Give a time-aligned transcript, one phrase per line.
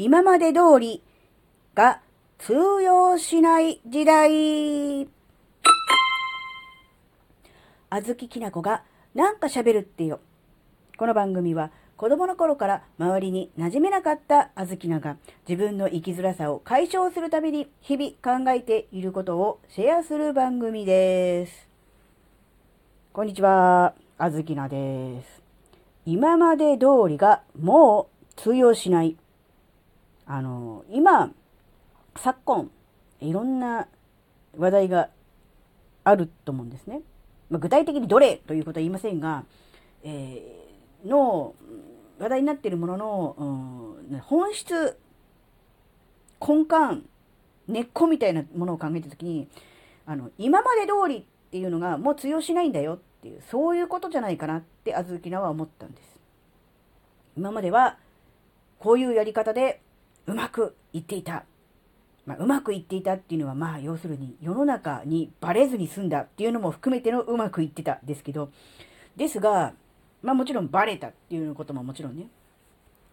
[0.00, 1.02] 今まで通り
[1.74, 2.00] が
[2.38, 2.52] 通
[2.84, 5.08] 用しない時代。
[7.90, 8.84] あずききなこが
[9.16, 10.20] なんか喋るってよ。
[10.96, 15.16] この番組は子供の頃から周りに馴染めなかったあずきなが
[15.48, 21.66] 自分の生きづらさを解消するために日々考えていることをシェアする番組です。
[23.12, 25.42] こんにちは、あずきなです。
[26.06, 29.16] 今まで通りがもう通用しない。
[30.28, 31.32] あの、今、
[32.16, 32.70] 昨今、
[33.20, 33.88] いろんな
[34.58, 35.08] 話題が
[36.04, 37.00] あると思うんですね。
[37.48, 39.44] まあ、具体的にどれということは言いませんが、
[40.04, 41.54] えー、の
[42.18, 44.98] 話題になっているものの、うん、本質、
[46.46, 47.08] 根幹、
[47.66, 49.48] 根っこみたいなものを考えたときに、
[50.04, 56.20] あの、今まで通りっていうのがもう通用しないんだよっていう、そういうことじゃないかなってあずきなは思ったんです。
[57.34, 57.96] 今までは、
[58.78, 59.80] こういうやり方で
[60.28, 61.44] うまくいっていた。
[62.26, 68.50] まあ、うまくいっていたっていうのは、まあ、要するに世の中にバレずに済んだっていうのも含めてのうまくいってたですけど、
[69.16, 69.72] ですが、
[70.22, 72.26] まあもちろんバレたっていうことももちろんね、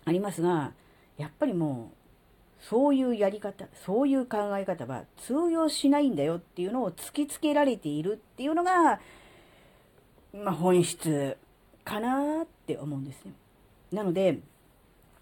[0.04, 0.74] ありますが、
[1.18, 9.00] やっぱりもう、そういうやり方、そういう考え方は通用しないんだよっていうのを突きつけられているっていうのが、
[10.34, 11.38] まあ本質
[11.86, 13.32] かなって思うんですね。
[13.94, 14.40] なので、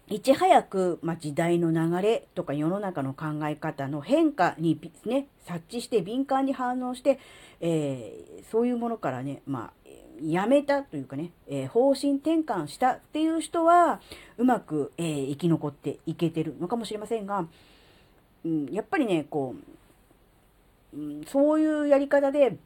[0.08, 7.18] いち早く、まあ、時代の流れとか世の中の考え方の変化にね、察知して敏感に反応して、
[7.60, 9.88] えー、そういうものからね、まあ、
[10.22, 14.00] やめたというかね、えー、方針転換したっていう人は、
[14.36, 17.46] うまく、えー、生き残っていけてるのかもしれませんが、
[18.44, 19.54] うん、やっぱりね、こ
[20.94, 22.56] う、うん、そういうやり方で、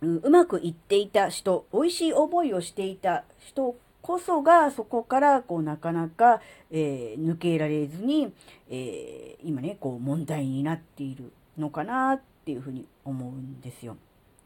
[0.00, 8.34] うん、うまくいっていた人、美味しい思いをしていた人こそが、そこからこうなかなか、えー、抜けられずに、
[8.68, 13.96] えー、今ね、こう問題になっているのかなっていうふうに思うんですよ。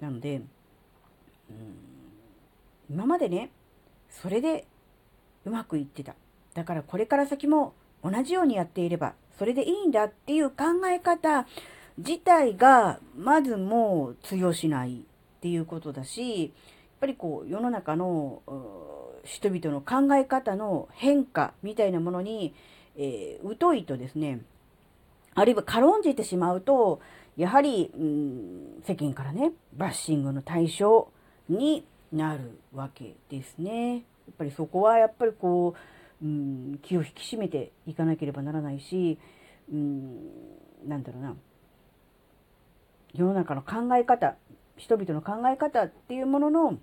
[0.01, 0.45] なので、うん、
[2.89, 3.51] 今までね、
[4.09, 4.65] それで
[5.45, 6.15] うまくいってた。
[6.55, 7.75] だからこれから先も
[8.05, 11.49] 同じようにやっていれば、それでいいんだっていう考え方
[11.97, 16.53] 自体が、まずもう通用しないっていうことだし、
[17.01, 18.43] ぱりこう世の中の
[19.25, 22.55] 人々の考え方の変化みたいなものに、
[22.97, 24.41] えー、疎いとですね、
[25.35, 27.01] あるいは軽んじてしまうと、
[27.37, 31.09] やはり、うん、世間からね、バッシングの対象
[31.49, 33.95] になるわけですね。
[33.95, 34.03] やっ
[34.37, 35.75] ぱりそこはやっぱりこ
[36.23, 39.19] う、うん、気を引き締めていかなければならないし、
[39.73, 40.17] うん、
[40.87, 41.37] なんだろうな、
[43.15, 44.37] 世の中の考え方、
[44.79, 46.79] 人々の考え方っていうものの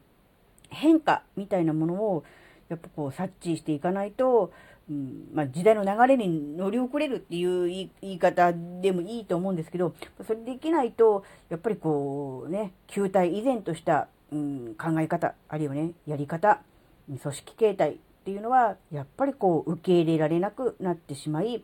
[0.69, 2.23] 変化みたいなものを
[2.69, 4.51] やっぱこう察知していかないと、
[4.89, 9.95] うんまあ、時代の流れに乗り遅れるっていう言い方でもいいと思うんですけど、
[10.25, 16.61] それできないと、やっぱりこうね、球体依然とした、うん、考え方、あるいはね、やり方、
[17.07, 21.63] 組織形態っていうのは、やっぱりこう受け入れられなくなってしまい、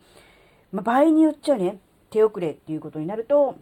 [0.72, 1.78] まあ、場合によっちゃね、
[2.10, 3.56] 手遅れっていうことになると、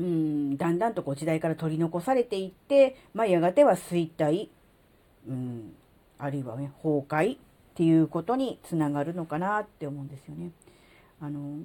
[0.00, 4.48] うん、だんだんとこう時代から取り残されていって、まあ、やがては衰退、
[5.28, 5.74] うん、
[6.18, 7.38] あるいはね、崩壊っ
[7.74, 10.52] ていうことにつながるのかなって思うんですよね。
[11.20, 11.58] あの、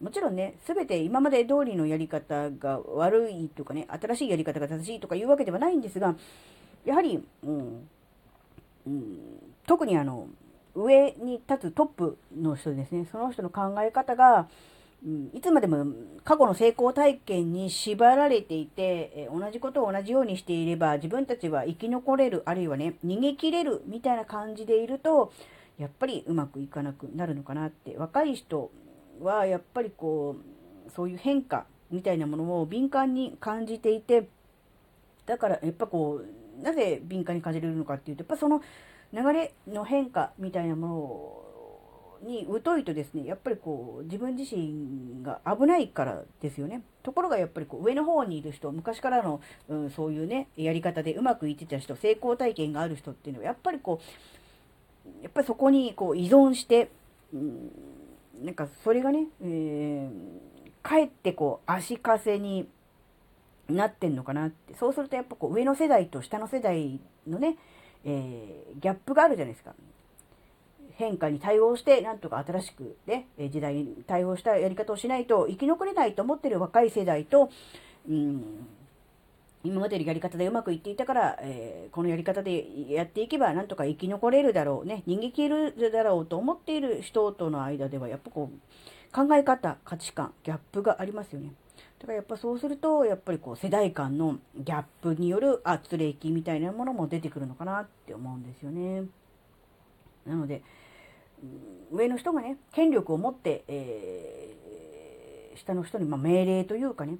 [0.00, 6.16] もちろんね、すべて今まで通りのやり方が悪いとかね、新しいやり方が正しいとかいうわけではないんですが、
[6.84, 7.88] やはり、うん、
[8.88, 9.18] うん、
[9.68, 10.26] 特にあの、
[10.74, 14.48] 上に立つトップの人ですね、その人の考え方が、
[15.06, 15.86] うん、いつまでも
[16.24, 25.32] 過去の成功体験に縛られていて、え同じことを同じようにしていれば自分たちは生き残れる、あるいはね、逃げ切れるみたいな感じでいると、
[25.78, 27.96] やっぱりうまくいかなくなるのかなって。
[27.96, 28.72] 若い人
[29.22, 30.36] はやっぱりこ
[30.88, 34.28] う、そういう変化みたいなものを敏感に感じていて、
[35.26, 36.20] だからやっぱこ
[36.60, 38.60] う、なぜ敏感に感じれるのかっていうと、やっぱその
[39.12, 41.55] 流れの変化みたいなものを
[42.22, 46.82] に疎いとですね、やっぱりこう、自分自身が危ないからですよね。
[47.02, 56.90] ところがやっぱりこう、上の方にいる人、昔からの、うん、そういうね、やり方でうまくいってた人、成功体験がある人っていうのは、やっぱりこう、やっぱりそこにこう依存して、
[57.32, 57.70] うん、
[58.42, 60.10] なんかそれがね、えー、
[60.82, 62.68] かえってこう、足かせに
[63.68, 64.74] なってんのかなって。
[64.74, 67.56] そうするとやっぱこう、上の世代と下の世代のね、
[68.04, 69.74] えー、ギャップがあるじゃないですか。
[70.96, 77.50] 変化に対応して、なんとか新しくね、時代に対応したやり方をしないと生き残れないと思ってる若い世代と、
[78.08, 78.66] うん、
[79.62, 91.52] 今までのやり方でうまくいっていたから、えーこのやり方でやっていけばなんとか生き残れるだろうね、逃げ切れるだろうと思っている人との間では、やっぱこう、考え方、価値観、ギャップがありますよね。
[91.98, 99.04] だからやっぱそうすると、やっぱりこう世代間のギャップによる圧力みたいなものも出てくるのかなって思うんですよね。
[100.26, 100.62] なので、
[101.92, 104.56] 上の人がね、権力を持って、えー
[105.56, 107.16] 下の人に、まあ、命令というかね、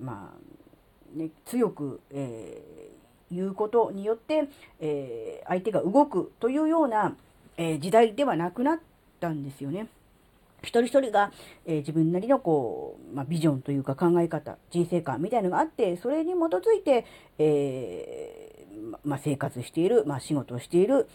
[0.00, 2.88] まあ、ね、強く、えー
[3.30, 4.48] 言うことによって、
[4.80, 7.14] えー相手が動くというような、
[7.56, 8.78] えー時代ではなくなっ
[9.20, 9.88] たんですよね。
[10.62, 11.30] 一人一人が、
[11.66, 17.04] えー自分なりのこう、まあ、ビジョンというか考え方、人生観みたいなのがあって、それに基づいて、
[17.38, 21.06] えーまあ、生活している、まあ、仕事をしている、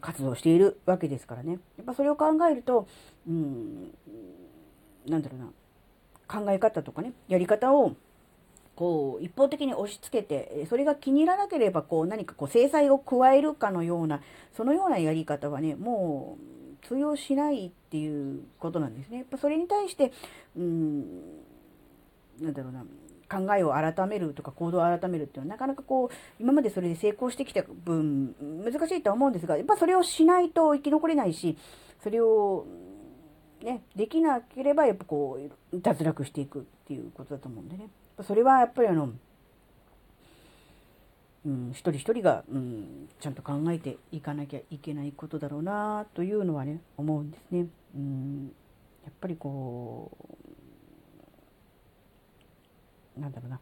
[0.00, 1.58] 活動しているわけですからね。
[1.76, 2.86] やっぱそれを考えると、
[3.28, 3.94] うん、
[5.06, 5.46] なんだろうな、
[6.28, 7.94] 考え方とかね、やり方を、
[8.76, 14.22] こう、一方的に押し付けて、それが気に入らなければ、こう、何かこう、制裁を加えるかのような、
[14.56, 16.38] そのようなやり方はね、も
[16.82, 19.18] う、通用しないっていうことなんですね。
[19.18, 20.12] やっぱそれに対して、
[20.56, 21.00] うん、
[22.40, 22.84] なんだろうな、
[23.30, 28.34] 考えを改めるとか行動を改めるっていうのはなかなかこう、今までそれで成功してきた分、
[28.64, 31.56] 難しいとは思うんですが、やっぱそれをしないと生き残れないし、
[32.02, 32.66] それを、
[33.62, 35.38] ね、できなければ、やっぱこ
[35.72, 37.88] う、脱落していくっていうことだと思うんでね。
[38.22, 39.10] それはやっぱりあの、
[41.46, 47.66] うん、一人一人が、うん、ちゃんと考えていかなきゃいけないことだろうなというのはね、思うんですね。
[47.94, 48.52] うん、
[49.04, 50.39] やっぱりこう、
[53.20, 53.60] なんだろうな。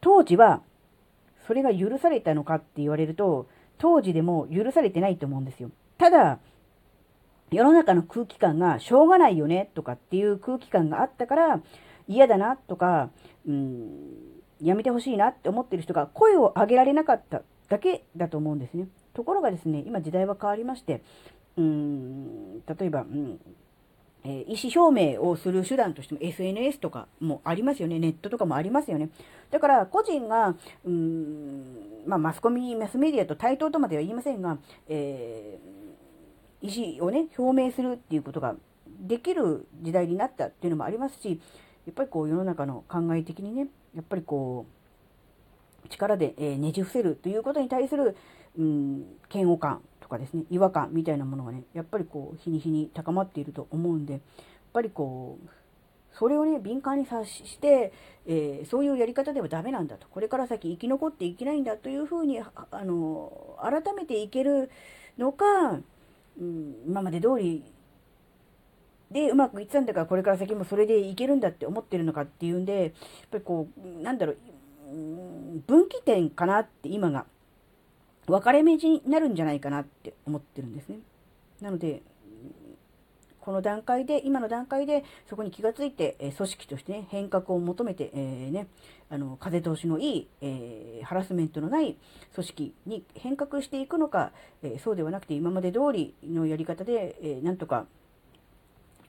[0.00, 0.62] 当時は、
[1.46, 5.70] それが許されたのかって言われると、当時でも許されてないと思うんですよ。
[5.98, 6.38] ただ、
[7.50, 11.60] 世の中の空気感がしょうがないよねとかっていう空気感があったから
[12.08, 13.10] 嫌だなとか、
[13.46, 18.88] うん、やめてほしいなって思ってる人が声を上げられなかっただけだと思うんですね。
[19.12, 21.02] ところがですね、今時代は変わりまして、
[21.56, 23.40] うん、例えば、うん
[24.24, 27.98] え意思表明をする手段としても SNS とかもありますよね。
[27.98, 29.10] ネットとかもありますよね。
[29.50, 30.54] だから個人が、
[30.84, 34.58] うん、まあマスコミ、マスメディアと対等とまでは言いませんが、
[34.88, 35.82] えー
[36.62, 38.54] 意思をね、表明するっていうことが
[39.00, 41.40] できる時代になったっていうのもありますし、
[41.86, 44.66] やっぱりこう世の中の考え的にね、やっぱりこ
[45.84, 48.16] う、力で、えーねじ伏せるということに対する、
[48.58, 54.22] うん、嫌悪感とかですね、違和感みたいなものがね、やっぱりこう、日に日に高まっていると思うんで、やっ
[54.72, 55.48] ぱりこう、
[56.12, 57.92] それをね、敏感に察して、
[58.26, 60.06] えーそういうやり方ではダメなんだと。
[60.08, 64.70] これから先生き残っていけないんだというふうに、あの、改めていける
[65.18, 65.80] のか、
[66.38, 67.64] うん、今まで通り
[69.12, 72.92] でうまくいってたんだからこれから先もそれでいけるんだって思ってるのかっていうんでやっ
[73.30, 74.36] ぱりこうなんだろう
[75.66, 77.26] 分岐点かなって今が
[78.26, 80.98] 分かれ目になるんじゃないかなって思ってるんですね。
[81.60, 82.02] なので
[83.42, 88.68] この段階で、今の段階で、そこに気がついて、え組織としてね、変革を求めて、えーね、
[89.10, 91.96] あの、風通しのいい、えーハラスメントのない
[92.32, 94.30] 組織に変革していくのか、
[94.62, 97.86] えーそうではなくて、今まで通りのやり方で、えーなんとか、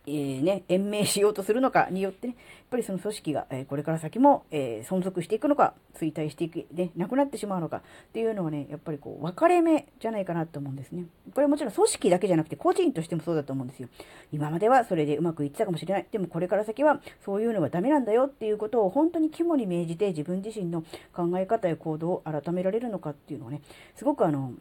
[0.06, 11.06] えーね、延命しようとするのかによってね、やっぱりその組織が、えーこれから先も、えー存続していくのか、衰退していく、ね、なくなってしまうのかっていうのはね、やっぱりこう、分かれ目じゃないかなと思うんですね。
[11.34, 13.88] これはもちろん組織だけじゃなくて、個人としてもそうだと思うんですよ。
[14.34, 16.08] 今まではそれでうまくいってたかもしれない。
[16.12, 20.84] でもこれから先はそういうのはダメなんだよっていうことを本当に肝に銘じて自分自身の
[21.14, 23.62] 考え方や行動を改められるのかっていうのはね、
[23.96, 24.52] すごくあの、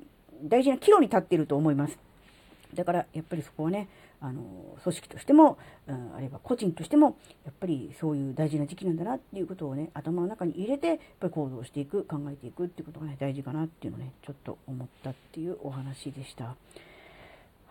[0.44, 1.98] 大事な岐路に立っていると思います。
[2.74, 3.88] だからやっぱりそこはね、
[4.20, 4.42] あの
[4.82, 16.54] 組織としても、うんあるいは個人としても、やっぱりそういう大事な時期なんだなっていうことをね、頭の中に入れて、やっぱり行動していく、考えていくっていうことがね、大事かなっていうのをね、ちょっと思ったっていうお話でした。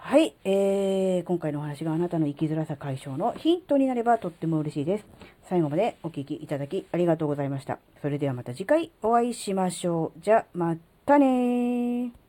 [0.03, 5.05] はい、えー、今回のお話があなたの生きづらさ解消のヒントになればとっても嬉しいです。
[5.47, 7.77] 最後までお聞きいただきありがとうございました。
[8.01, 10.19] それではまた次回お会いしましょう。
[10.21, 12.20] じゃ、またね。